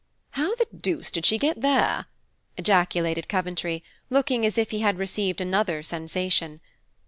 [0.31, 2.07] "How the deuce did she get there?"
[2.57, 6.59] ejaculated Coventry, looking as if he had received another sensation.